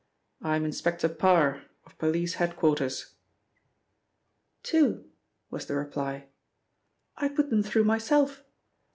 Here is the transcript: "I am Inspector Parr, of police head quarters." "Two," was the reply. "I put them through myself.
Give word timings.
"I 0.41 0.55
am 0.55 0.65
Inspector 0.65 1.07
Parr, 1.07 1.61
of 1.85 1.95
police 1.99 2.33
head 2.41 2.55
quarters." 2.55 3.13
"Two," 4.63 5.11
was 5.51 5.67
the 5.67 5.75
reply. 5.75 6.25
"I 7.17 7.27
put 7.29 7.51
them 7.51 7.61
through 7.61 7.83
myself. 7.83 8.43